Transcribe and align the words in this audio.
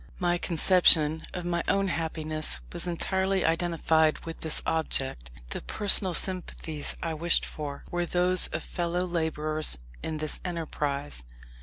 My 0.17 0.39
conception 0.39 1.21
of 1.31 1.45
my 1.45 1.61
own 1.67 1.89
happiness 1.89 2.59
was 2.73 2.87
entirely 2.87 3.45
identified 3.45 4.17
with 4.25 4.39
this 4.41 4.59
object. 4.65 5.29
The 5.51 5.61
personal 5.61 6.15
sympathies 6.15 6.95
I 7.03 7.13
wished 7.13 7.45
for 7.45 7.83
were 7.91 8.07
those 8.07 8.47
of 8.47 8.63
fellow 8.63 9.05
labourers 9.05 9.77
in 10.01 10.17
this 10.17 10.39
enterprise. 10.43 11.23